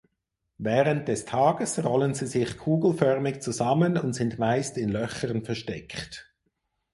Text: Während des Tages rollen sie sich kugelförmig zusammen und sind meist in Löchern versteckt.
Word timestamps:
Während 0.57 1.07
des 1.09 1.25
Tages 1.25 1.83
rollen 1.83 2.15
sie 2.15 2.25
sich 2.25 2.57
kugelförmig 2.57 3.39
zusammen 3.41 3.99
und 3.99 4.13
sind 4.13 4.39
meist 4.39 4.79
in 4.79 4.89
Löchern 4.89 5.45
versteckt. 5.45 6.33